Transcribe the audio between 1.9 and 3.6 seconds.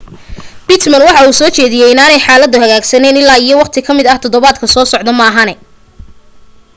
inaanay xaaladuhu hagaagayn illaa iyo